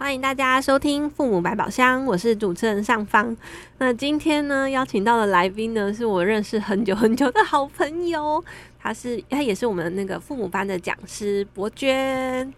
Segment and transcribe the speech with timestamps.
[0.00, 3.36] 欢迎大家收听《父母百宝箱》，我是主持人尚方。
[3.76, 8.42] 那今天呢，邀请到的来宾呢，是我认识很久很久的好朋友，
[8.78, 12.50] 他是他也是我们那个父母班的讲师博娟。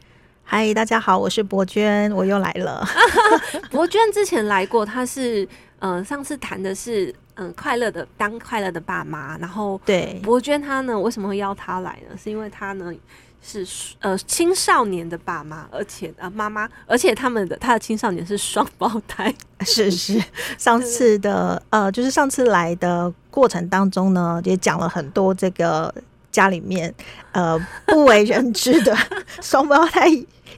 [0.45, 2.87] 嗨，大家好，我是博娟，我又来了。
[3.73, 5.43] 博娟之前来过，他是
[5.81, 9.37] 嗯、呃，上次谈的是嗯，快乐的当快乐的爸妈。
[9.39, 12.17] 然后对博娟她呢，为什么会邀她来呢？
[12.17, 12.95] 是因为她呢。
[13.43, 13.67] 是
[13.99, 19.35] 呃青少年的爸妈，而且啊妈妈，而且他们的他的青少年是双胞胎，
[19.67, 20.23] 是是。
[20.57, 25.93] 上次的呃，就是上次来的过程当中呢，也讲了很多这个
[26.31, 26.95] 家里面
[27.33, 28.97] 呃不为人知的
[29.43, 30.09] 双胞胎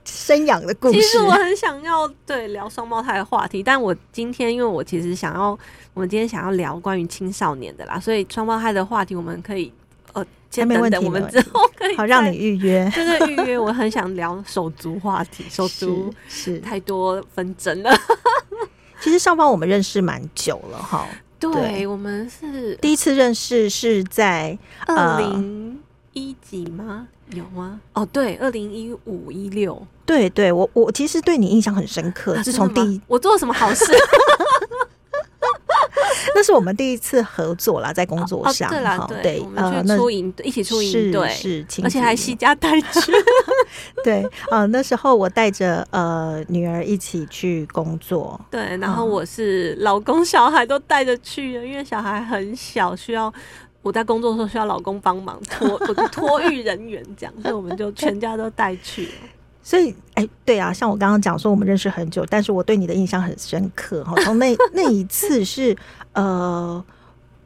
[0.05, 1.01] 生养的故事。
[1.01, 5.59] 其实我很想要对聊双胞胎的话题，但我今天因为我其实想要，
[5.95, 9.73] 我们今天想要聊关于青少年的啦，所以双胞胎的话题我们可以。
[10.55, 12.89] 先没问题，我们之后可以好让你预约。
[12.95, 17.91] 这个预约，我很想聊手足话题， 手足是太多纷争了。
[19.03, 21.07] 其实上方我们认识蛮久了哈，
[21.41, 25.81] 对，我们是第一次认识是在二零
[26.13, 27.09] 一几吗？
[27.31, 27.81] 有吗？
[27.95, 29.85] 哦，对，二零一五一六。
[30.07, 33.85] 对对，我我其实对你印象很深刻，自从第一我做了什么好事。
[36.35, 43.13] 那是我们第一次合作啦，在工作上，哦哦、对，我们去出营，一起出营，对，是，而且还携家带去。
[44.05, 53.33] 对，呃，那时候我带着呃女儿一起去工作， 对，然后我是老公小孩都带着去了，因为小孩很小，需要
[53.83, 55.79] 我在工作的时候需要老公帮忙托
[56.13, 59.13] 托育人员这样，所以我们就全家都带去了。
[59.65, 64.15] 所以，哎、欸，对啊，像我刚刚讲说，我们认识很久，但是我对你的印象很深刻哈。
[64.23, 65.75] 从那那一次是，
[66.13, 66.85] 呃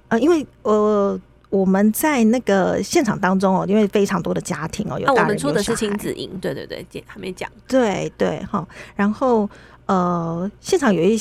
[0.09, 1.19] 呃，因为呃
[1.49, 8.67] 我们在那个现场当中哦，因为非常多的家庭哦，有大人、啊、我们出的是亲子营，对对对，还没讲，对对哈。
[8.97, 9.49] 然后
[9.87, 11.19] 呃，现场有一。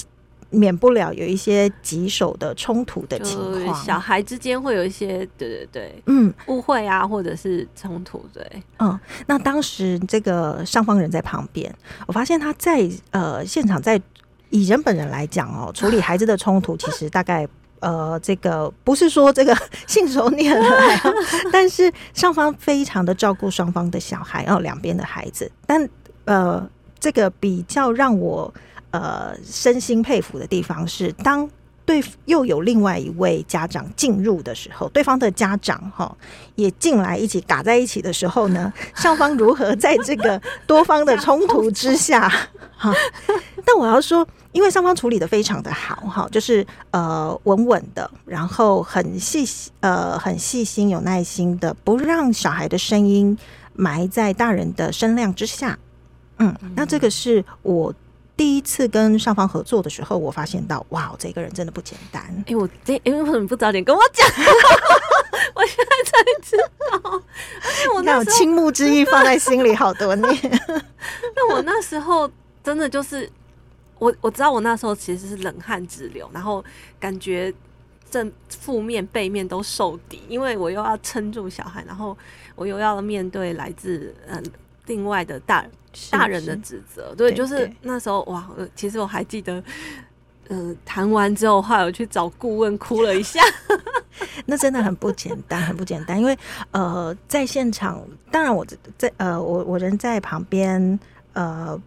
[0.49, 8.97] 免不了有一些棘手的冲突的情况，小孩之间会有一些对对对，嗯，误会啊，或者是冲突，对，嗯。
[9.25, 11.73] 那当时这个上方人在旁边，
[12.07, 14.01] 我发现他在呃现场，在
[14.49, 17.45] 以人本人来讲哦， 处理孩子的冲突，其实大概
[17.81, 19.53] 呃这个不是说这个
[19.85, 21.01] 信手拈来，
[21.51, 25.89] 但是上方非常的照顾双方的小孩哦，两边的孩子，但
[26.23, 26.65] 呃
[26.99, 28.53] 这个比较让我。
[28.91, 31.49] 呃，身心佩服的地方是，当
[31.85, 36.13] 对又有另外一位家长进入的时候，对方的家长哈
[36.55, 42.27] 也进来一起打在一起的时候呢， 双方如何在这个多方的 冲突之下
[42.75, 42.93] 哈？
[43.65, 49.45] 但我要说，因为双方处理的非常的好哈，就是呃稳稳的，然后很细
[49.79, 53.37] 呃很细心有耐心的，不让小孩的声音
[53.73, 55.77] 埋在大人的声量之下。
[56.39, 57.93] 嗯，那这个是我。
[58.37, 62.23] 第一次跟上方合作的时候，我发现到，哇，这个人真的不简单。
[62.41, 64.27] 哎、欸，我这，哎、欸，为什么不早点跟我讲？
[65.55, 66.55] 我现在才知
[67.01, 67.23] 道。
[67.95, 70.61] 我那有倾慕之意放在心里好多年。
[71.35, 72.29] 那我那时候
[72.63, 73.27] 真的就是，
[73.97, 76.63] 我我知道我那时候其实是冷汗直流，然后
[76.99, 77.51] 感觉
[78.11, 82.15] 正负面背面都受敌，因为我又要撑住小孩，然后
[82.55, 84.43] 我又要面对来自嗯。
[84.87, 85.63] 另外的大
[86.09, 89.61] 大人的指责，对，就是那时候哇，其实我还记得，
[90.47, 93.41] 嗯、呃，谈完之后，后来我去找顾问哭了一下，
[94.47, 96.37] 那真的很不简单，很不简单，因为
[96.71, 98.65] 呃，在现场，当然我
[98.97, 100.99] 在呃，我我人在旁边，
[101.33, 101.79] 呃，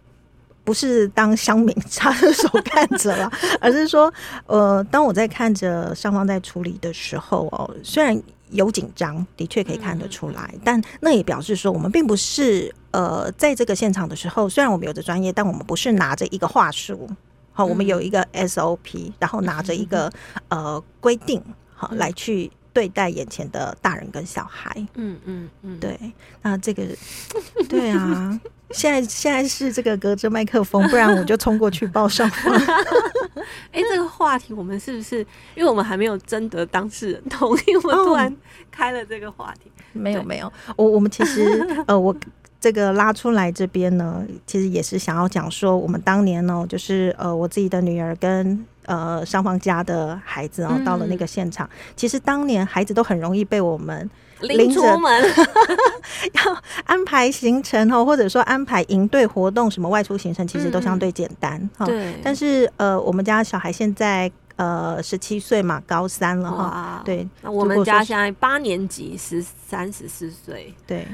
[0.63, 4.13] 不是当乡民插着手看着了，而是说，
[4.45, 8.21] 呃，当我在看着双方在处理的时候哦，虽然。
[8.51, 17.09] 有紧张，的确可以看得出来，嗯，但那也表示说，我们并不是呃，在这个现场的时候，虽然我们有着专业，但我们不是拿着一个话术，
[17.51, 20.11] 好，我们有一个 SOP，然后拿着一个
[20.49, 21.41] 呃规定，
[21.73, 24.75] 好来去对待眼前的大人跟小孩。
[24.95, 25.99] 嗯嗯嗯，对，
[26.41, 26.83] 那这个
[27.67, 28.39] 对啊。
[28.73, 32.29] 现在现在是这个隔着麦克风，不然我就冲过去抱上。
[33.71, 35.19] 哎，这个话题我们是不是？
[35.55, 38.35] 因为我们还没有征得当事人同意，我们突然
[38.69, 39.69] 开了这个话题。
[39.69, 42.15] 哦、 没有没有，我我们其实 呃，我
[42.59, 54.09] 这个拉出来这边呢，其实也是想要讲说，我们当年呢，就是呃，我自己的女儿跟呃上方家的孩子，然后到了那个现场，嗯、其实当年孩子都很容易被我们
[54.41, 55.23] 拎出门，
[56.33, 61.85] 要安排行程哦，或者说安排营队活动，什么外出行程，其实都相对简单哈。
[61.85, 67.01] 对，但是呃，我们家小孩现在呃十七岁嘛，高三了哈。
[67.05, 70.73] 对，那我们家现在八年级，十三十四岁。
[70.85, 71.07] 对。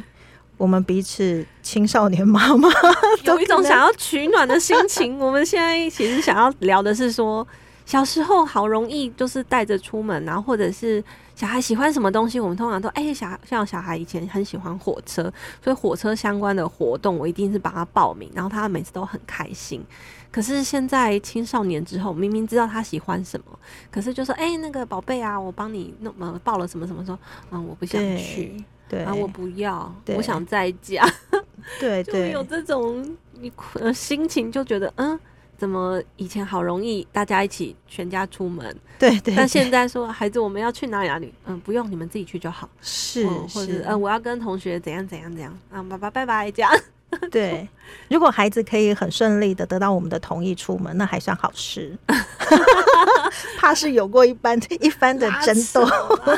[0.60, 2.68] 我们彼此青少年妈妈
[3.26, 5.20] 有一种想要取暖的心情。
[5.20, 7.48] 我们现在其实想要聊的是说，
[7.88, 11.02] 小时候好容易就是带着出门，然后或者是
[11.36, 15.32] 小孩喜欢什么东西，我们通常都哎、欸，小像小孩以前很喜欢火车，
[15.64, 19.82] 所以火车相关的活动我一定是帮他报名，然后他每次都很开心。
[20.30, 23.46] 可是现在青少年之后，明明知道他喜欢什么，
[23.90, 27.18] 可是就说哎、欸，那个宝贝啊，我帮你弄呃报了什么什么，说
[27.52, 28.62] 嗯，我不想去。
[28.90, 31.06] 对啊，我不要，我想在家。
[31.80, 35.18] 对就，有这种你呃心情，就觉得嗯，
[35.58, 41.08] 怎么以前好容易大家一起全家出门，对对，但现在说孩子我们要去哪里？
[41.08, 46.72] 哪里，嗯，不用你们自己去就好，是或者嗯，我要跟同学怎样怎样怎样，啊，爸爸拜拜这样。
[47.32, 47.66] 对，
[48.10, 51.98] 如果孩子可以很顺利的得到我们的同意出门，那还算好事。
[53.58, 55.88] 怕是有过一番一番的争斗。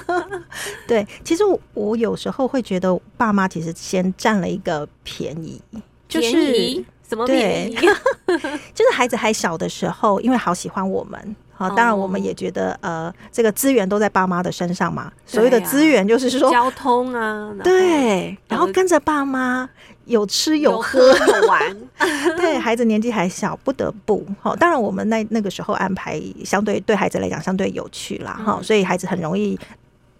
[0.87, 5.59] 对，其实我，我有时候会觉得，爸妈其实先占了一个便宜，
[6.07, 7.75] 就是什么便宜？
[8.73, 11.35] 就是孩子还小的时候，因为好喜欢我们。
[11.51, 15.11] 好，当然我们也觉得，呃，这个资源都在爸妈的身上嘛。
[15.25, 19.69] 所谓的资源就是说交通啊， 对，然后跟着爸妈
[20.05, 21.77] 有吃有喝有玩。
[22.37, 24.25] 对，孩子年纪还小，不得不。
[24.39, 28.39] 好，当然我们那那个时候安排相对对孩子来讲相对有趣啦。
[28.45, 29.59] 哈，所以孩子很容易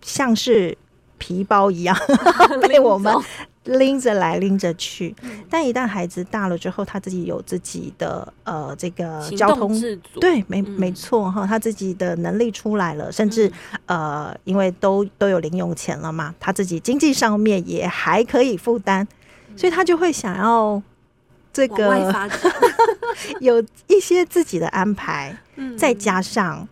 [0.02, 0.78] 像是
[1.18, 1.96] 皮包一样
[2.68, 3.16] 被我们。
[3.78, 5.16] 拎着来拎着去，
[5.50, 9.80] 但一旦孩子大了之后，他自己有自己的呃这个交通
[10.20, 13.52] 对，没没错哈，他自己的能力出来了，甚至
[13.86, 19.08] 呃，因为都都有零用钱了嘛，他自己经济上面也还可以负担，
[19.56, 20.82] 所以他就会想要
[21.54, 22.12] 这个
[23.40, 25.38] 有一些自己的安排，
[25.78, 26.68] 再加上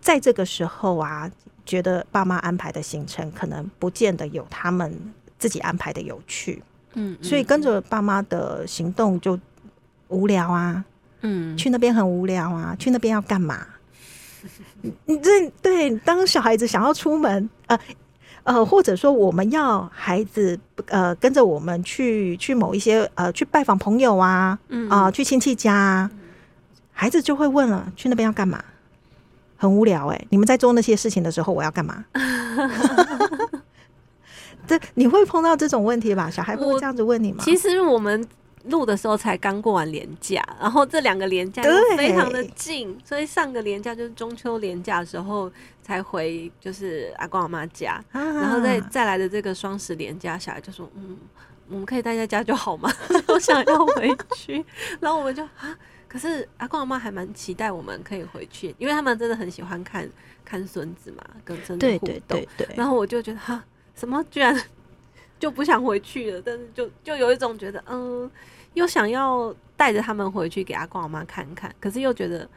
[0.00, 1.30] 在这个时候啊，
[1.66, 5.12] 觉得爸妈安排的行程可能不见得有他们。
[5.40, 6.62] 自己安排的有趣，
[6.94, 9.36] 嗯，所以跟着爸妈的行动就
[10.06, 10.84] 无聊啊，
[11.22, 13.66] 嗯，去那边很无聊啊，去那边要干嘛？
[15.06, 17.78] 你这对当小孩子想要出门，呃
[18.44, 26.10] 呃，或者说我们要孩子呃跟着我们去去某一些呃去拜访朋友啊，嗯啊、呃，去亲戚家啊，
[26.92, 28.62] 孩子就会问了，去那边要干嘛？
[29.56, 32.02] 很无聊哎、欸，你们在做那些事情的时候，我要干嘛？
[34.78, 36.30] 这你会碰到这种问题吧？
[36.30, 37.42] 小孩不会这样子问你吗？
[37.42, 38.24] 其实我们
[38.64, 45.50] 录的时候才刚过完年假，然后这两个年假都非常的近，所以上个年假就是中秋年假的时候
[45.82, 51.16] 才回，就是阿公阿妈家，啊、然后再再来的这个双十年假，小孩就说：“嗯，
[51.68, 52.92] 我们可以待在家就好吗？
[53.28, 54.64] 我想要回去。
[55.00, 55.76] ”然后我们就啊，
[56.06, 60.08] 可是阿公阿妈还蛮期待我们可以回去，因为他们真的很喜欢看
[60.44, 62.08] 看孙子嘛，跟孙子互动。
[62.08, 62.74] 对对对对。
[62.76, 63.64] 然后我就觉得哈。
[64.00, 64.58] 怎么居然
[65.38, 66.40] 就不想回去了？
[66.42, 68.30] 但是就就有一种觉得，嗯，
[68.72, 72.48] 又想要带着他们回去给阿公阿妈看看，可是又觉得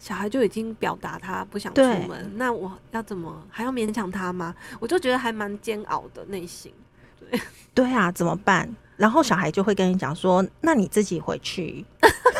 [0.00, 4.52] 小孩就已经表达他不想出门，那我要怎么还要勉强他吗？
[4.80, 6.74] 我就觉得还蛮煎熬的内心。
[7.20, 7.40] 对
[7.74, 8.68] 对啊，怎么办？
[8.96, 11.84] 然后小孩就会跟你讲说：“那你自己回去。”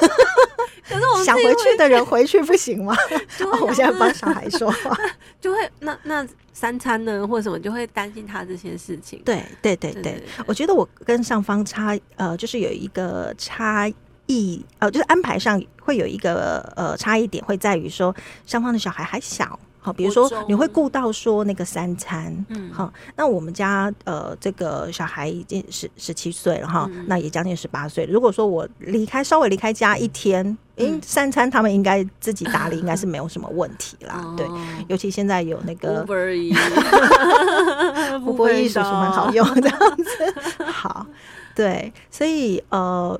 [0.88, 2.96] 可是我想回去的人回去不行吗？
[3.40, 4.96] 哦，我现在帮小孩说话，
[5.40, 9.20] 就会那那三餐呢，或者什么，就会担心他这些事情。
[9.24, 13.90] 对对对对，对对对，我觉得我跟上方差呃，就是有一个差
[14.26, 18.14] 异呃，就是安排上会有一个呃差异点，会在于说
[18.46, 19.58] 上方的小孩还小。
[19.88, 28.04] 好，比如说你会顾到说那个三餐，嗯，好，那我们家呃这个小孩已经十十七岁了哈，嗯、那也将近十八岁。
[28.04, 30.44] 如果说我离开稍微离开家一天，
[30.76, 34.22] 因、嗯、三餐他们应该自己打理，应该是没有什么问题啦。
[34.22, 34.46] 嗯、 对，
[34.88, 36.04] 尤其现在有那个
[38.22, 40.34] 不过艺术是蛮好用这样子。
[40.66, 41.06] 好，
[41.54, 43.18] 对，所以呃。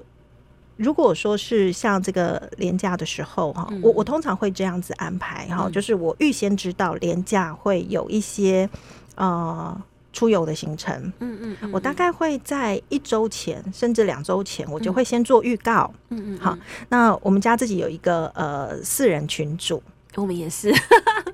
[0.79, 8.71] 如果说是像这个连假的时候哈，我我通常会这样子安排哈，就是我预先知道连假会有一些
[9.17, 9.77] 呃
[10.13, 16.57] 出游的行程，嗯嗯，我大概会在一周前甚至两周前，我就会先做预告，嗯嗯，好，
[16.89, 19.83] 那我们家自己有一个呃四人群组，
[20.15, 20.73] 我们也是，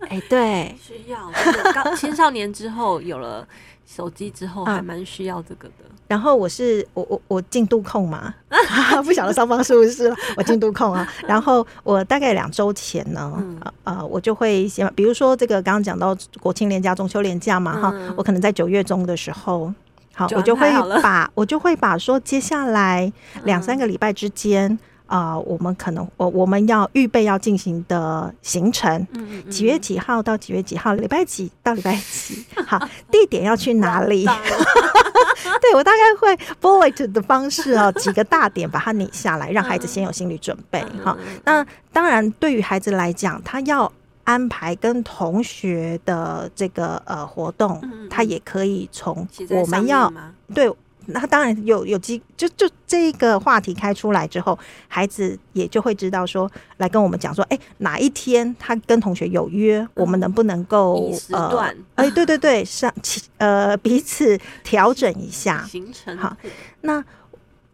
[0.08, 1.30] 哎，对，需要。
[1.72, 3.46] 刚青少年之后有了
[3.86, 5.84] 手机之后，还蛮需要这个的。
[6.06, 8.32] 然后我是我我我进度控嘛，
[9.04, 11.10] 不晓得双方是不是我进度控啊。
[11.26, 19.72] 然后我大概两周前呢，嗯、呃，我就会先，比如说这个刚刚讲到国庆连假、中秋连假嘛，哈、嗯，我可能在九月中的时候，
[20.14, 23.10] 好，就我就会把我就会把说接下来
[23.44, 24.78] 两三个礼拜之间。
[25.06, 32.78] 啊、呃，我们可能我我们要预备要进行的行程，嗯几月几号到几月几号，礼拜几到礼拜几，好，
[33.10, 34.24] 地点要去哪里？
[35.60, 40.84] 对，我大概会 bullet 的方式哦，几个大点把它拟下来，让孩子先有心理准备。
[41.02, 43.90] 好，那当然对于孩子来讲，他要
[44.24, 50.12] 安排跟同学的这个呃活动，他也可以从我们要
[50.54, 50.70] 对。
[51.06, 54.58] 那当然有有机，就就这个话题开出来之后，
[54.88, 62.92] 孩子也就会知道说，来跟我们讲说，哎、欸，哪一天他跟同学有约，嗯、我们能不能够呃， 哎、欸，对对对，上
[63.38, 66.16] 呃彼此调整一下行程。
[66.16, 66.36] 好，
[66.82, 67.04] 那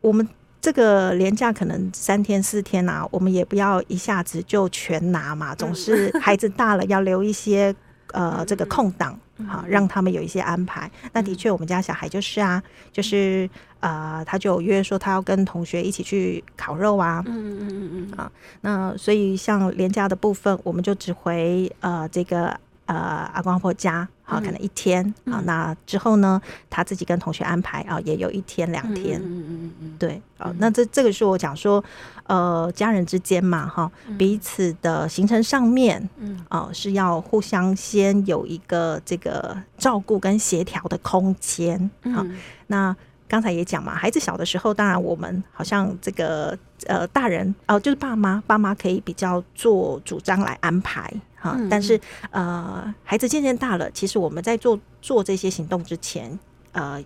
[0.01, 0.27] 我们
[0.61, 7.75] 这个连假可能三天四天啊，我们也不要一下子就全拿嘛，总是孩子大了要留一些
[8.13, 9.19] 呃这个空档。
[9.49, 10.91] 好，让他们有一些安排。
[11.15, 12.63] 那的确，我们家小孩就是啊，
[12.93, 13.49] 就是
[13.81, 17.23] 呃，他就有约说他要跟同学一起去烤肉啊。
[17.27, 18.19] 嗯嗯嗯嗯。
[18.19, 22.59] 啊，那所以像廉价的部分，我们就只回呃这个。
[22.91, 22.97] 呃，
[23.33, 25.45] 阿公阿婆家，好，可能一天啊、嗯。
[25.47, 29.21] 那之后呢，他自己跟同学安排啊，也有一天两天。
[29.23, 31.85] 嗯嗯嗯对，啊，那这这个是我讲说，
[32.25, 41.79] 呃，家人之间嘛，哈，彼此的行程上面，嗯，哦，是要互相先有一个这个照顾跟协调的空间。
[42.13, 42.97] 好、嗯，那
[43.29, 51.09] 刚才也讲嘛，孩子小的时候，当然我们好像这个呃，大人哦、呃，就是爸妈，爸妈可以比较做主张来安排。
[51.41, 51.99] 哈，但是
[52.31, 56.39] 呃，孩子渐渐大了，其实我们在做做这些行动之前，
[56.73, 57.03] 呃，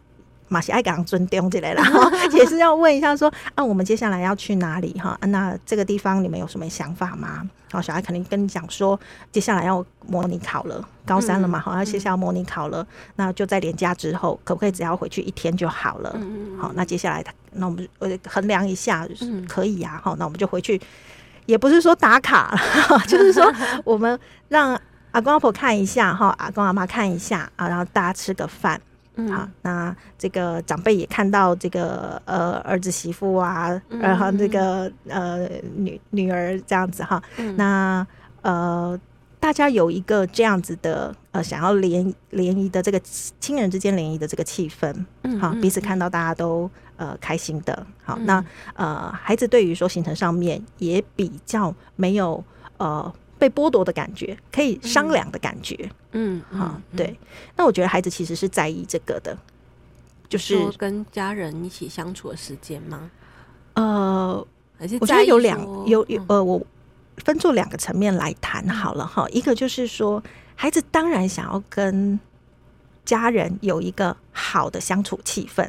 [0.49, 1.83] 马西爱港尊丢之类的，
[2.37, 4.93] 也是要问一下说，啊，我们接下来要去哪里？
[4.95, 7.49] 哈，那这个地方你们有什么想法吗？
[7.71, 8.99] 好，小孩肯定跟你讲说，
[9.33, 12.87] 接下来要模拟考了，高三了嘛，好，要接下来要模拟考了，
[13.17, 16.17] 那就在连假之后，可不可以只要回去一天就好了？
[16.61, 19.09] 好，那接下来他，那我们呃衡量一下，
[19.49, 20.81] 可以呀，好，那我们就回去。
[21.46, 22.54] 也不是说打卡，
[23.06, 23.52] 就是说
[23.84, 24.78] 我们让
[25.12, 28.80] 阿公阿婆看一下哈，阿公阿妈看一下啊，然后大家吃个饭，
[29.16, 37.22] 嗯，好，那这个长辈也看到这个呃儿子媳妇啊，然后这个呃女女儿这样子哈，
[37.56, 38.06] 那
[38.42, 38.98] 呃
[39.38, 42.98] 大家有一个这样子的呃想要联联谊的这个
[43.38, 46.70] 亲人之间联谊的这个气氛，嗯，好，彼此看到大家都。
[46.96, 52.42] 呃，开心的，好，嗯、那呃，孩子对于说行程上面也比较没有
[52.76, 57.18] 呃被剥夺的感觉，可以商量的感觉，嗯，好，对。
[57.56, 59.36] 那我觉得孩子其实是在意这个的，
[60.28, 63.10] 就是跟家人一起相处的时间吗？
[63.74, 64.46] 呃，
[65.00, 66.64] 我觉得有两有有呃，我
[67.18, 69.28] 分作两个层面来谈好了哈。
[69.30, 70.22] 一个就是说，
[70.54, 72.20] 孩子当然想要跟
[73.04, 75.68] 家人有一个好的相处气氛。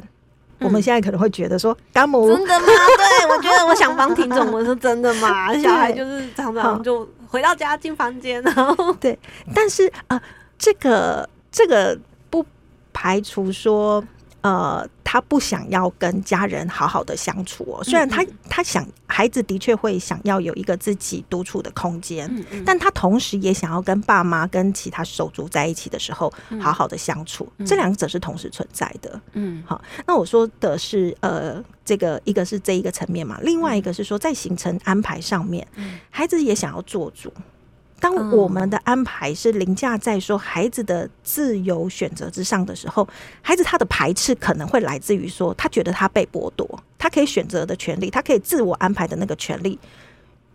[0.60, 2.66] 我们现在可能会觉得说，干母真的吗？
[2.66, 5.52] 对，我觉得我想帮听众，我说真的吗？
[5.60, 9.18] 小孩就是常常就回到家进房间，然后 对，
[9.54, 10.20] 但是呃，
[10.58, 11.98] 这个这个
[12.30, 12.44] 不
[12.92, 14.02] 排除说。
[14.46, 17.82] 呃，他不想要跟家人好好的相处哦。
[17.82, 22.30] 虽然他他想孩子的确会想要有一个自己独处的空间，
[22.64, 27.52] 但他同时也想要跟爸妈跟其他手足在一起的时候好好的相处。
[27.66, 29.20] 这两者是同时存在的。
[29.32, 35.66] 嗯，好，那我说的是呃，这个一个是这一个层面嘛，另外一个是说在行程安排上面，
[36.08, 37.32] 孩子也想要做主。
[37.98, 43.08] 当我们的安排是凌驾在说孩子的自由选择之上的时候，
[43.40, 49.78] 孩子他的排斥可能会来自于说，他觉得他被剥夺，他可以选择的权利，他可以自我安排的那个权利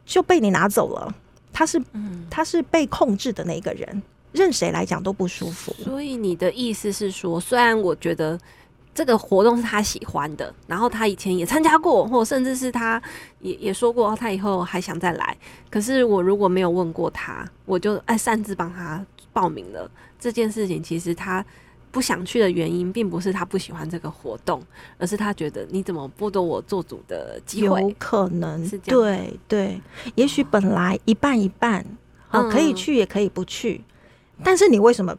[0.06, 1.14] 就被你拿走了。
[1.52, 1.82] 他是，
[2.30, 5.74] 他是被控制的那个人，任谁来讲都不舒服。
[5.84, 8.40] 所以你的意思是说，虽然我觉得。
[8.94, 13.02] 这个活动是他喜欢的，然后他以前也参加过，或甚至是他
[13.40, 15.38] 也也说过他以后还想再来。
[15.70, 20.84] 可是我如果没有问过他，我就哎擅自帮他报名了这件事情。
[20.84, 21.44] 其实他
[21.90, 24.62] 不想去的原因，并不是他不喜欢这个活动，
[24.98, 27.82] 而是他觉得你怎么剥夺我做主的机会？
[27.82, 29.02] 有可能是这样。
[29.02, 29.82] 对对，
[30.16, 31.86] 也许本来一半一半，
[32.32, 33.82] 哦，可以去也可以不去，
[34.44, 35.16] 但是你为什么？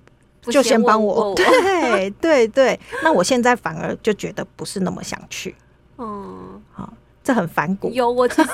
[0.51, 5.55] 就先帮我，对 对对，那我现在反而就觉得不是那么想去，
[5.99, 7.91] 嗯，好，这很反骨。
[7.93, 8.51] 有，我其实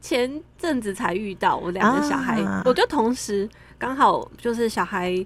[0.00, 5.24] 前阵子才遇到我两个小孩， 啊，我就同时刚好就是小孩。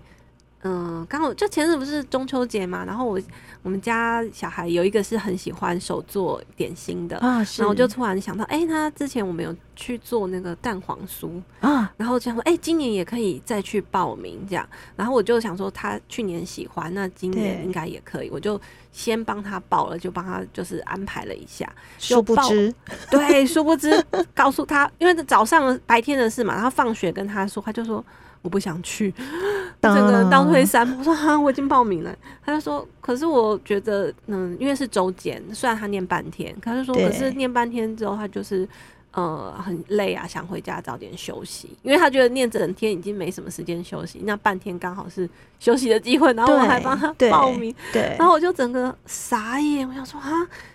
[0.62, 3.18] 嗯，刚好就前阵不是中秋节嘛，然后我
[3.62, 18.60] 我们家小孩有一个是很喜欢手做点心的啊，然后我就突然想到，哎、欸，他之前我们有去做那个蛋黄酥啊，然后就想说，哎、欸，今年也可以再去报名这样，然后我就想说他去年喜欢，那今年应该也可以，我就
[18.92, 21.66] 先帮他报了，就帮他就是安排了一下，
[21.98, 22.74] 殊不知，
[23.10, 28.04] 对，殊不知告诉他，因为早上白天的事嘛，然后放学跟他说，他就说。
[28.42, 29.12] 我不想去，
[29.82, 30.96] 整个人倒退三步。
[31.00, 32.16] 我说哈，我已经报名了。
[32.42, 38.66] 他就说，可是我觉得，嗯，因为是周检，虽然他念半天，他就说，可是念半天之后，他就是
[39.12, 41.76] 呃很累啊，想回家早点休息。
[41.82, 45.28] 因为他觉得念整天已经没什么时间休息，那半天刚好是
[45.58, 46.32] 休息的机会。
[46.32, 49.86] 然后我还帮他报名，对，对，然后我就整个傻眼。
[49.86, 50.30] 我想说啊，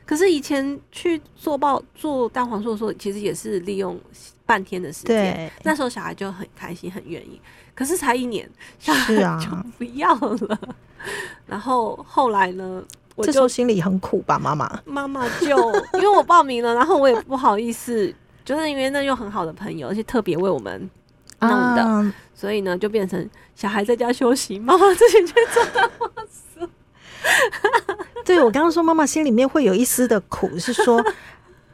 [0.06, 4.00] 可是以前去做报做蛋黄酥的时候，其实也是利用。
[4.46, 7.42] 半天的时间，那时候小孩就很开心，很愿意。
[7.74, 8.50] 可是才一年，
[8.80, 10.56] 小孩就不要了。
[10.56, 10.60] 啊、
[11.46, 12.82] 然后后来呢，
[13.16, 14.82] 我就心里很苦吧，妈妈。
[14.86, 15.48] 妈妈就
[15.94, 18.14] 因为我报名了，然后我也不好意思，
[18.46, 20.90] 就是因为那又很好的朋友，而且特别为我们
[21.42, 26.70] 弄的，啊、所以呢，就变成小孩在家休息，妈妈自己去做蛋黄酥。
[28.24, 31.04] 对，我刚刚说，妈妈心里面会有一丝的苦，是说。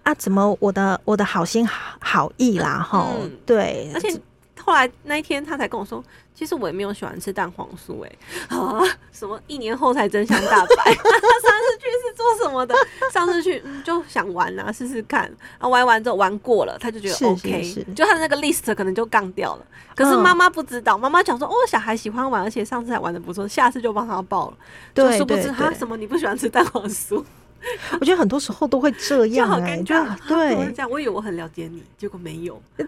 [0.03, 4.20] 啊，怎么我的我的好心好好意啦，哈、嗯，对，而且
[4.60, 6.03] 后来那一天他才跟我说，
[6.34, 8.12] 其实我也没有喜欢吃蛋黄酥，哎，
[8.50, 8.81] 啊，
[9.12, 12.75] 什么一年后才真相大白， 上次去是做什么的？
[13.12, 19.65] 上次去、嗯、就想玩啊，试试看，啊，玩完之后玩过了，他就觉得 OK，是是是就他的那个 list 可能就杠掉了。
[19.96, 24.58] 可是妈妈不知道，妈妈讲说哦，小孩喜欢玩，而且上次还玩的不错，下次就帮他报了。
[24.93, 27.24] 对，殊不知他什么你不喜欢吃蛋黄酥。
[28.00, 29.96] 我觉得很多时候都会这样哎、欸，就
[30.27, 32.62] 对，这样我以为我很了解你，结果没有。
[32.77, 32.88] 对，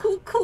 [0.00, 0.38] 哭 哭，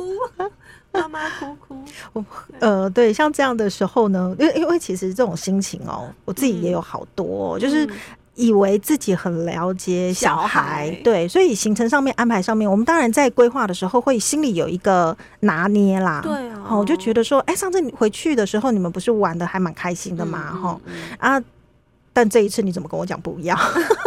[0.93, 1.85] 妈妈哭哭。
[2.13, 2.25] 我
[2.59, 7.89] 呃，对，像这样的时候呢，因为因为其实这种心情哦、喔，我自己也有好多、喔，嗯、就是
[8.35, 10.91] 以为自己很了解小孩，小孩。
[11.03, 16.21] 对，所以行程上面安排上面，我们当然在规划的时候会心里有一个拿捏啦。
[16.23, 21.45] 对啊，我就觉得说，哎、欸，上次你回去的时候，你们不是玩的还蛮开心的嘛，哈、嗯嗯嗯、啊。
[22.13, 23.59] 但这一次你怎么跟我讲不一样？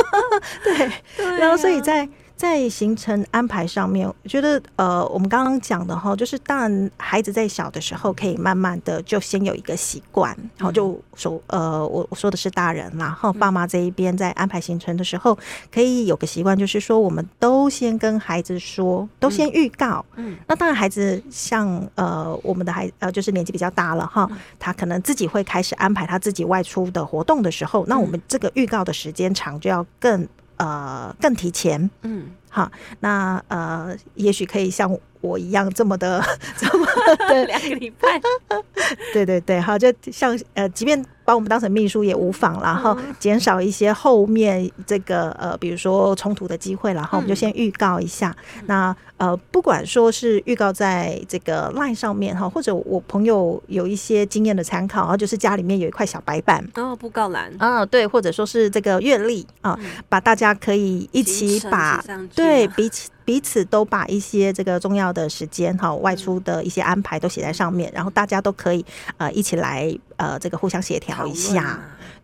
[0.63, 2.07] 对，对啊、然后所以在。
[2.35, 15.37] 在行程安排上面，我觉得呃，我们刚刚讲的哈，就是当然孩子在小的时候，可以慢慢的就先有一个习惯，然后就说呃，我我说的是大人，然后爸妈这一边在安排行程的时候，
[15.71, 20.03] 可以有个习惯，就是说我们都先跟孩子说，都先预告。
[20.15, 30.27] 嗯，那当然孩子像呃，我们的孩呃，就是年纪比较大了哈，他可能自己会开始安排他自己外出的活动的时候，那我们这个预告的时间长就要更。
[30.63, 32.71] 呃，更提前，嗯，好，
[33.01, 36.23] 那呃，也许可以像我一样这么的，
[36.57, 36.85] 这么
[37.27, 38.07] 的 两个礼拜，
[39.11, 41.03] 对对对，好，就像呃，即便。
[41.25, 48.35] 把我们当成秘书也无妨，然后减少一些后面这个呃，比如说冲突的机会，然后我们就先预告一下。
[48.59, 62.03] 嗯、那呃，不管说是预告在这个 line 上面哈，或者我朋友有一些经验的参考，然后就是家里面有一块小白板哦，布告栏啊，对，或者说是这个月历啊，嗯、把大家可以一起把
[62.35, 69.97] 对彼此彼此都把一些这个重要的时间哈，外出的一些安排都写在上面，然后大家都可以呃一起来。
[70.15, 71.79] 呃，这个互相协调一下，啊、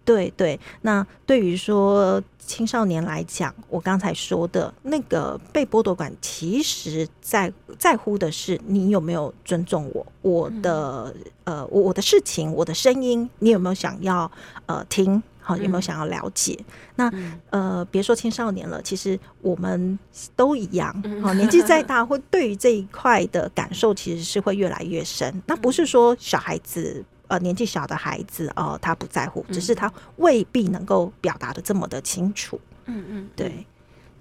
[0.10, 0.60] 对对。
[0.82, 14.32] 那对于说青少年来讲，我刚才说的那个被剥夺感，其实在在乎的是你有没有尊重我，我的、嗯、呃，我我的事情，我的声音，你有没有想要
[14.66, 15.22] 呃听？
[15.40, 16.58] 好，有没有想要了解？
[16.60, 20.00] 嗯、那呃，别说青少年了，其实我们
[20.36, 20.92] 都一样。
[21.22, 25.42] 好，年纪再大，会对于这一块的感受，其实是会越来越深。
[25.46, 27.06] 那不是说小孩子。
[27.30, 32.60] 呃，年纪小的孩子哦、呃，他不在乎，只是他未必能够表达的这么的清楚。
[32.86, 33.66] 嗯嗯，对。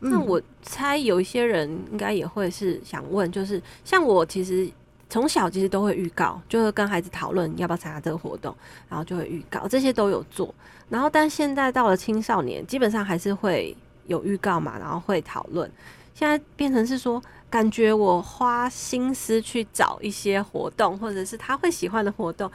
[0.00, 4.70] 那我猜有一些人应该也会是想问，就是像我其实
[5.10, 8.54] 从小其实都会预告，就是跟孩子讨论要不要参加这个活动，
[8.88, 10.54] 然后就会预告，这些都有做。
[10.88, 15.68] 然后，但现在到了青少年，基本上还是会有预告嘛，然后会讨论。
[16.14, 22.50] 现在变成是说，感觉我花心思去找一些活动，或者是他会喜欢的活动。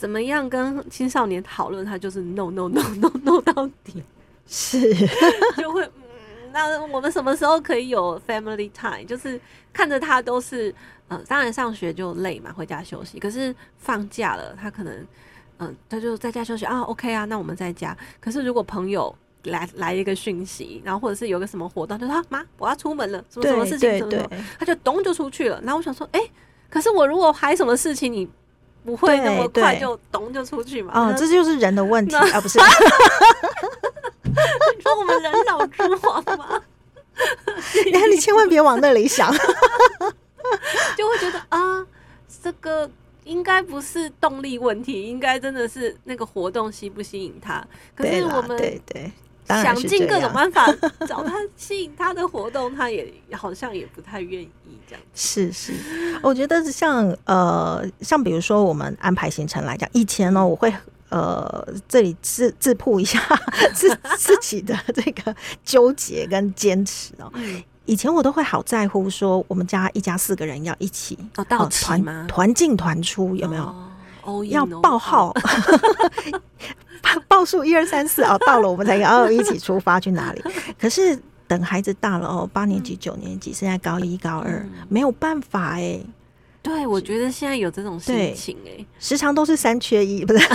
[0.00, 1.84] 怎么样跟青少年讨论？
[1.84, 4.02] 他就是 no no no no no 到底，
[4.46, 4.80] 是
[5.60, 9.04] 就会嗯，那我们什么时候可以有 family time？
[9.04, 9.38] 就是
[9.74, 10.74] 看着他都是
[11.08, 13.18] 呃，当然上学就累嘛，回家休息。
[13.18, 14.94] 可是放假了，他可能
[15.58, 17.94] 嗯、呃，他就在家休息啊，OK 啊，那我们在家。
[18.20, 25.60] 可是如果朋友来来一个讯息，然后或者是有个什么活动，就说妈，我要出门了，什么什么事情什么什么，他就咚就出去了。
[25.60, 26.30] 然后我想说，哎、欸。
[26.72, 28.30] 可是我如果还什么事情，你
[28.84, 30.92] 不会那么快就咚就出去嘛？
[30.94, 32.58] 啊、哦，这就是人的问题啊，不是？
[34.24, 36.62] 你说我们人老珠黄吗？
[37.92, 39.30] 那 你千万别往那里想，
[40.96, 41.86] 就会觉得啊，
[42.42, 42.90] 这个
[43.24, 47.62] 应该不是动力问题，应该真的是那个活动吸不吸引他。
[47.94, 49.12] 可是我们对对。
[49.62, 50.66] 想尽各种办法
[51.06, 54.48] 找他吸引他的活动，他也好像也不太愿意
[54.88, 55.02] 这样。
[55.14, 55.72] 是是，
[56.22, 60.72] 我觉得像呃，像比如说我们安排行程来讲，以前呢，我会
[61.08, 63.20] 呃这里自自曝一下
[63.74, 65.34] 自自己的这个
[65.64, 67.32] 纠结跟坚持哦。
[67.86, 72.24] 以前我都会好在乎说，我们家一家四个人要一起哦，到齐吗？
[72.28, 73.64] 团进团出有没有？
[73.64, 73.89] 哦，
[74.48, 75.34] 要报号。
[77.26, 80.42] 报数一二三四啊，到了我们才要一起出发去哪里？
[80.78, 86.06] 可是等孩子大了哦，八年级、九年级，现在高一、高二，嗯、没有办法哎、欸。
[86.62, 90.46] 对，我觉得现在有这种事情哎，时常都是三缺一，不是？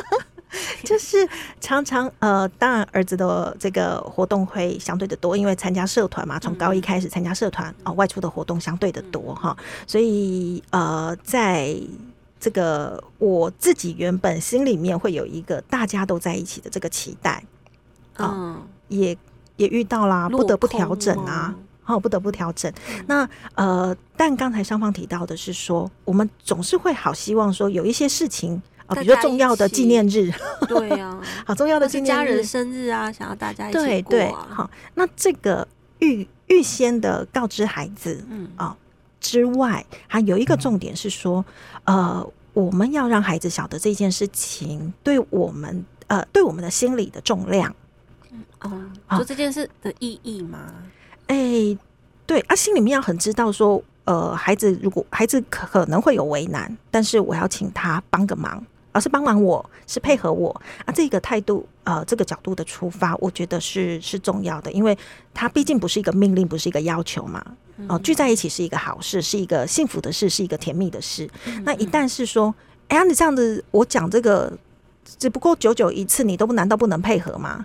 [0.84, 1.28] 就是
[1.60, 9.54] 常常呃，当然儿子的这个活动会相对的多，因为参加社团嘛，从高一开始参加社团哦，外出的活动相对的多哈，
[9.86, 11.76] 所以呃，在。
[12.40, 17.44] 这个我自己原本心里面会有一个大家都在一起的这个期待，
[18.16, 18.56] 嗯、哦，
[18.88, 19.14] 也
[19.56, 22.72] 也遇到啦，不得不调整啊，好、哦，不得不调整。
[22.88, 28.54] 嗯、那呃，但刚才双方提到的是说，我们总是会好希望说有一些事情
[28.86, 30.32] 啊、呃，比如说重要的纪念日，
[30.66, 38.48] 对呀、啊， 好重要的纪念日，家人生日啊，想要大家一起过、啊、对对，好，那这个预预先的告知孩子，嗯。
[38.56, 38.66] 啊。
[38.68, 38.76] 哦
[39.20, 41.44] 之外，还有一个重点是说，
[41.84, 47.74] 呃，我们要让孩子晓得这件事情对我们，呃，对我们的心理的重量。
[48.62, 50.72] 嗯，哦，就这件事的意义吗？
[51.26, 51.78] 哎、欸，
[52.26, 58.64] 对啊，心里面要很知道说，呃，孩子如果孩子可能会有为难，但是我要请他帮个忙。
[58.92, 60.50] 而是帮忙我，是配合我
[60.84, 64.96] 啊，这个态度，呃，这个角度的出发，我觉得是是重要的，因为
[65.32, 67.44] 它毕竟不是一个命令，不是一个要求嘛。
[67.88, 71.28] 哦、呃，聚在一起是一个好事，是一个幸福的事，是一个甜蜜的事。
[71.46, 72.54] 嗯、那一旦是说，
[72.88, 74.52] 哎呀，你这样子，我讲这个
[75.18, 77.64] 只不过久久一次，你都难道不能配合吗？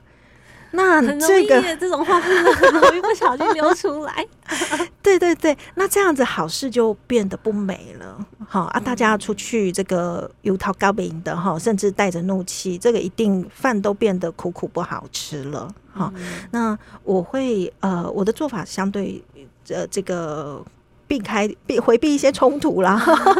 [0.71, 2.33] 那这个这种话很
[2.73, 4.25] 容易不小心流出来。
[5.05, 8.17] 对对对，那这样子好事就变得不美了。
[8.47, 15.71] 好啊，大家出去这个有讨高饼的哈，甚至带着怒气，这个一定饭都变得苦苦不好吃了。
[15.93, 16.11] 好，
[16.49, 19.23] 那我会呃，我的做法相对
[19.69, 20.65] 呃这个
[21.07, 22.99] 避开避回避一些冲突啦。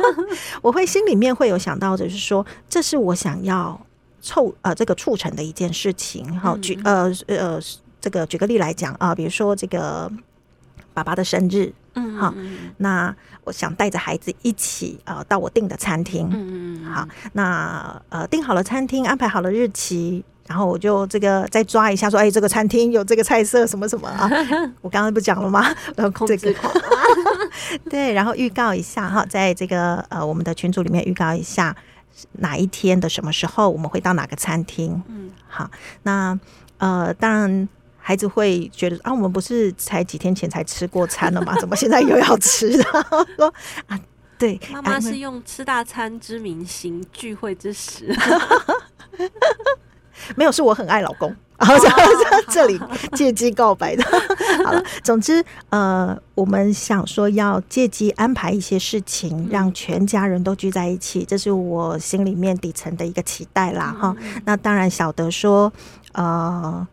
[0.62, 3.82] 我会心里面会有想到就是说，这是我想要。
[4.28, 7.60] 凑呃，这个促成的一件事情，好举呃呃，
[8.01, 10.12] 这个举个例来讲啊，比如说这个
[10.96, 12.34] 爸爸的生日，嗯，好，
[12.78, 24.30] 那我想带着孩子一起呃到我订的餐厅，嗯嗯，好，那呃订好了餐厅，安排好了日期，然后我就这个再抓一下，说，哎，这个餐厅有这个菜色什么什么啊？
[24.82, 25.64] 我刚刚不讲了吗？
[25.98, 26.56] 然后这个
[27.92, 31.76] 对，然后预告一下哈，在这个呃我们的群组里面预告一下。
[32.40, 35.04] 哪一天的什么时候我们会到哪个餐厅？
[35.10, 35.70] 嗯，好，
[36.04, 36.40] 那
[36.78, 37.68] 呃，当然
[38.08, 41.56] 孩子会觉得啊，我们不是才几天前才吃过餐了吗？
[41.60, 42.80] 怎么现在又要吃？
[43.36, 43.52] 说
[43.88, 44.00] 啊，
[44.38, 48.15] 对，妈妈是用吃大餐之名行聚会之实。
[50.38, 51.36] 没有，是我很爱老公。
[51.58, 51.89] 然后在
[52.50, 52.80] 这里
[53.13, 54.04] 借机告白的。
[54.63, 63.96] 好了，总之，呃，我们想说要借机安排一些事情，让全家人都聚在一起，这是我心里面底层的一个期待啦。
[64.00, 64.15] 哈，
[64.46, 65.72] 那当然晓得说，
[66.12, 66.86] 呃，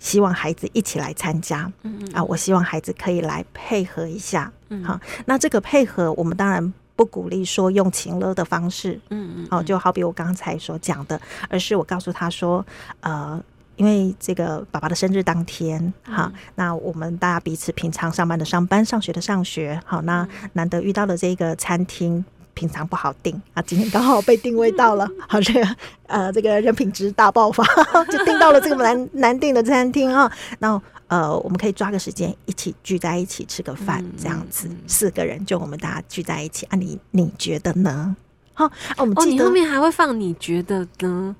[0.00, 1.70] 希望孩子一起来参加。
[1.82, 4.52] 嗯啊，我希望孩子可以来配合一下。
[4.70, 6.72] 嗯，好，那这个配合，我们当然。
[6.96, 12.62] 不鼓励说用情勒的方式，嗯嗯，哦，就好比我刚才所讲的，而是我告诉他说，
[13.00, 13.42] 呃，
[13.76, 22.22] 因为这个爸爸的生日当天，好，那我们大家彼此平常上班的上班，上学的上学，好，那难得遇到了这个餐厅。
[22.54, 27.64] 平常不好定啊，今天刚好被定位到了， 好这个呃这个人品值大爆发，
[28.10, 30.30] 就定到了这个难难定的餐厅啊。
[30.58, 36.76] 那呃我们可以抓个时间一起聚在一起吃个饭，这样子四个人就我们大家聚在一起啊。
[36.76, 38.14] 你你觉得呢？
[38.52, 41.34] 好，啊、我们后面还会放你觉得呢？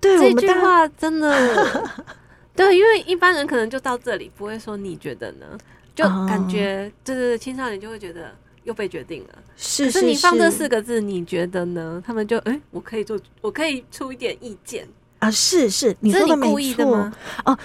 [0.00, 1.84] 对，这句话真的
[2.54, 5.46] 对，因为一般人可能就到这里不会说你觉得呢，
[5.94, 8.32] 就感觉对对对青少年就会觉得。
[8.66, 12.02] 又被决定了，是，是，是，可是你放这四个字，你觉得呢？
[12.04, 14.86] 他们就哎、欸，我可以做，我可以出一点意见
[15.20, 15.30] 啊。
[15.30, 17.12] 是是，你说的没错。
[17.44, 17.58] 哦，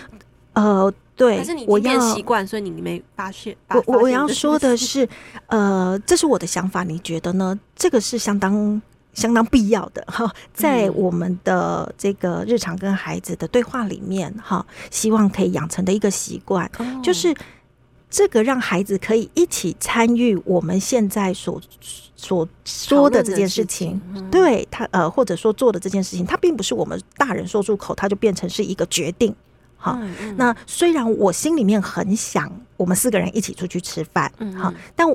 [0.54, 3.56] 呃，对，可是你变习惯，所以你没发现？
[3.70, 5.10] 我我我要说的是，
[5.48, 7.60] 呃，这是我的想法，你觉得呢？
[7.76, 8.80] 这个是相当
[9.14, 17.36] 相当必要的哈，在我们的这个日常跟孩子的对话里面哈，希望可以养成的一个习惯，哦、就是
[18.12, 21.60] 这个让孩子可以一起参与我们现在所
[22.16, 29.34] 所说的这件事情，对他呃，或者说做的这件事情，他并不是我们大人说出口，他就变成是一个决定。
[29.78, 29.98] 好，
[30.36, 35.08] 那虽然我心里面很想我们四个人一起出去吃饭，嗯，好，但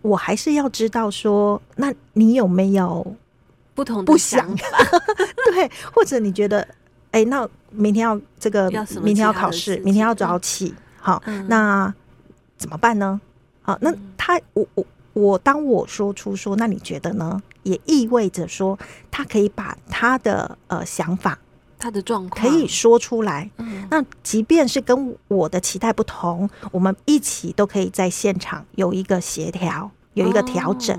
[0.00, 3.14] 我还是要知道说，那你有没有
[3.74, 4.66] 不同的想法？
[5.52, 6.60] 对，或者你觉得，
[7.10, 8.70] 哎、欸，那明天要这个，
[9.02, 11.92] 明天要考试，明天要早起，好，嗯、那
[12.56, 13.20] 怎么办呢？
[13.62, 17.42] 啊，那他，我我我，当我说出说，那你觉得呢？
[17.64, 18.78] 也意味着说，
[19.10, 21.38] 他可以把他的呃想法。
[21.78, 30.98] 他的状况可以说出来，嗯、那即便是跟我的期待不同，我们一起都可以在现场有一个协调，有一个调整。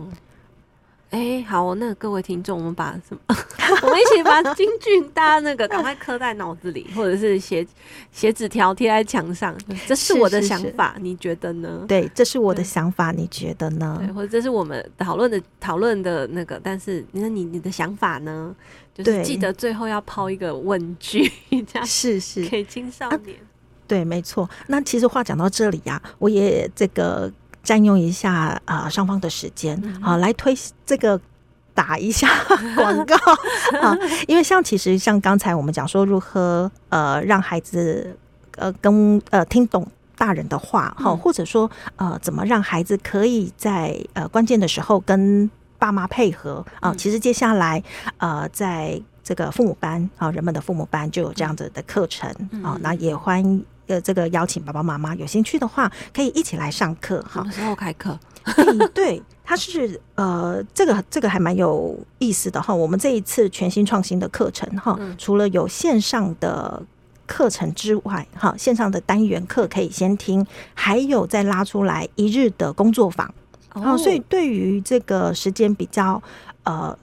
[1.12, 3.20] 欸，好，那、各位听众，我们把什么？
[3.82, 7.66] 我们一起把金句搭那个，赶快刻在脑子里，或者是写
[8.12, 9.56] 写纸条贴在墙上。
[9.86, 11.86] 这是我的想法，是是是，你觉得呢？
[11.88, 13.98] 对，这是我的想法，你觉得呢？
[14.04, 18.54] 对，或者这是我们讨论的讨论的那个，但是那你你的想法呢？
[18.94, 21.32] 就是记得最后要抛一个问句，
[21.72, 23.38] 这样是是给青少年。
[23.88, 24.50] 对，没错。
[24.68, 27.32] 那其实话讲到这里呀、啊，我也这个
[27.68, 31.20] 占用一下啊双、呃、方的时间，好、嗯、来推这个
[31.74, 32.30] 打一下
[32.78, 33.16] 广告
[33.84, 33.98] 啊。
[34.26, 38.18] 因为像其实像刚才我们讲说如何呃让孩子
[38.56, 39.86] 呃跟呃听懂
[40.18, 45.52] 大人的话哈，嗯、或者说呃怎么让孩子可以在呃关键的时候跟。
[45.80, 47.84] 爸妈配合啊，其实接下来
[48.18, 52.28] 呃，在这个父母班啊，人们的父母班就有这样子的课程
[52.64, 57.24] 啊，那也欢迎呃这个邀请爸爸妈妈有兴趣的话，可以一起来上课。
[57.34, 58.18] 什么时候开课？
[58.56, 62.74] 对，对，它是呃这个这个还蛮有意思的哈。
[62.74, 66.82] 我们这一次全新创新的课程哈，除了有线上的
[67.26, 73.34] 课程之外，哈，线上的单元课可以先听，还有再拉出来一日的工作坊。
[73.74, 76.22] 哦，所以对于这个时间比较
[76.64, 76.98] 呃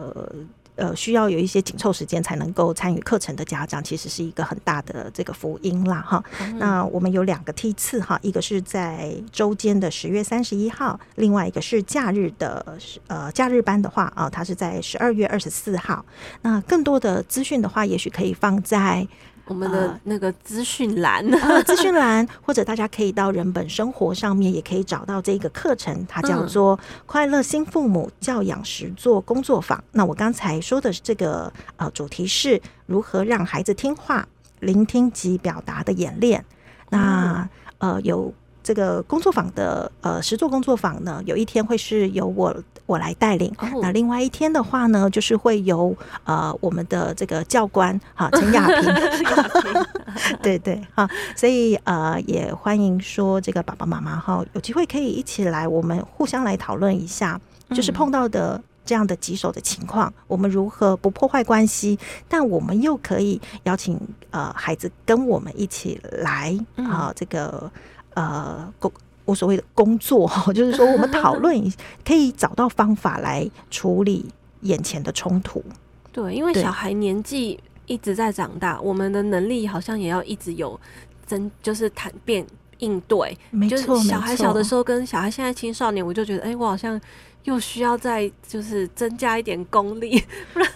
[0.76, 6.22] 呃需要有一些紧凑时间才能够参与课程的家长，其实是一个很大的这个福音啦哈。
[6.40, 16.04] 嗯、那我们有两个梯次哈，一个是在周间的十月三十一号，另外一个是假日的呃假日班的话啊，它是在十二月二十四号。
[16.42, 19.06] 那更多的资讯的话，也许可以放在。
[19.46, 21.24] 我们的那个资讯栏，
[21.64, 26.76] 资讯栏， 或者大家可以到人本生活上面，也可以找到这个课程，它叫做
[27.06, 29.78] 《快乐新父母教养实作工作坊》。
[29.92, 34.26] 那我刚才说的这个呃主题是如何让孩子听话、
[34.60, 36.44] 聆听及表达的演练。
[36.90, 38.32] 那呃有。
[38.64, 48.88] 这个工作坊的呃实作工作坊呢，有一天会是由我我来带领，哦、那另外一天的话呢，就是会由呃我们的这个教官哈 陈亚萍，
[49.24, 49.86] 亚萍。
[50.40, 57.38] 对对哈，所以呃也欢迎说这个爸爸妈妈哈有机会可以一起来，我们互相来讨论一下，
[57.70, 61.98] 就是碰到的这样的棘手的情况，嗯、我们如何不破坏关系，
[62.28, 64.00] 但我们又可以邀请
[64.30, 67.70] 呃孩子跟我们一起来啊、呃、这个。
[68.14, 68.90] 呃，工
[69.24, 71.72] 我所谓的工作哈，就是说我们讨论
[72.04, 74.26] 可以找到方法来处理
[74.60, 75.64] 眼前的冲突。
[76.12, 80.78] 对，因为小孩年纪一直在长大，我们的能力好像也要一直有
[81.26, 82.46] 增，就是谈变
[82.78, 83.36] 应对。
[83.50, 87.00] 没错，就是小孩小的时候跟小孩现在青少年，我就觉得，哎、欸，我好像
[87.44, 90.22] 又需要再就是增加一点功力。
[90.52, 90.68] 不然，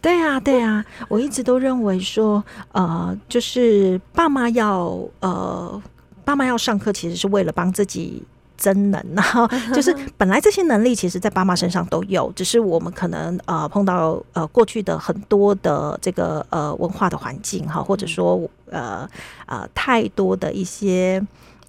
[0.00, 5.82] 对啊，对啊，我一直都认为说，呃，就是爸妈要呃。
[6.28, 8.22] 爸妈要上课，其实是为了帮自己
[8.58, 18.38] 增能，然后 就是 本来这些能力，其实在爸妈身上都有，只是我们可能呃碰到呃过去的很多的这个呃文化的环境哈，或者说
[18.70, 19.08] 呃
[19.46, 21.26] 呃太多的一些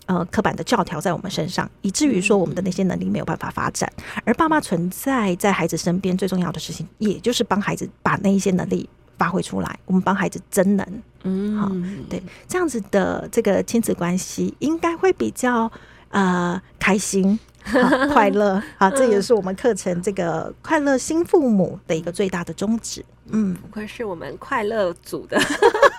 [0.08, 3.90] 呃刻板的教条在我们身上，以至于说我们的那些能力没有办法发展。
[4.26, 10.86] 而爸妈存在在孩子身边最重要的事情，也就是帮孩子把那一些能力发挥出来，我们帮孩子增能。
[11.24, 11.72] 嗯，好，
[12.10, 15.72] 对，这样子的这个亲子关系应该会比较
[16.10, 17.38] 呃开心、
[18.14, 23.04] 快乐啊，这也是我们课程这个快乐新父母的一个最大的宗旨。
[23.32, 25.40] 嗯，不愧是我们快乐组的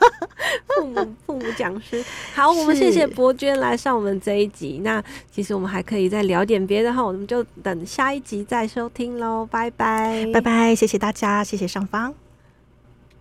[0.75, 2.05] 父母父母讲师。
[2.35, 4.81] 好，我们谢谢博娟来上我们这一集。
[4.83, 9.47] 那其实我们还可以再聊点别的哈，我们就等下一集再收听喽。
[9.49, 12.13] 拜拜，拜拜，谢谢大家，谢谢上方。